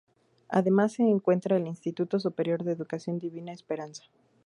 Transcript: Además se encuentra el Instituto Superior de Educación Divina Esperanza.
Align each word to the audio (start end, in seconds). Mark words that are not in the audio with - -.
Además 0.49 0.93
se 0.93 1.03
encuentra 1.03 1.57
el 1.57 1.67
Instituto 1.67 2.19
Superior 2.19 2.63
de 2.63 2.71
Educación 2.71 3.19
Divina 3.19 3.51
Esperanza. 3.51 4.03